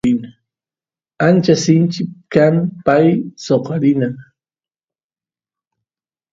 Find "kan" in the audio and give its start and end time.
2.33-2.55, 3.17-3.27